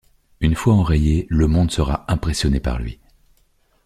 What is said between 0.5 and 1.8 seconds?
fois enrayé, le Monde